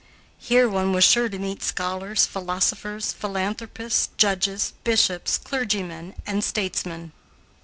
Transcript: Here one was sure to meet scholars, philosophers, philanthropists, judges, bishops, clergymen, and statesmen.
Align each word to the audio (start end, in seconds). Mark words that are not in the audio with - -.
Here 0.39 0.67
one 0.67 0.93
was 0.93 1.03
sure 1.03 1.29
to 1.29 1.37
meet 1.37 1.61
scholars, 1.61 2.25
philosophers, 2.25 3.13
philanthropists, 3.13 4.09
judges, 4.17 4.73
bishops, 4.83 5.37
clergymen, 5.37 6.15
and 6.25 6.43
statesmen. 6.43 7.11